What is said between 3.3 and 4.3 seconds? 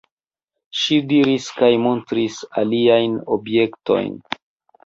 objektojn.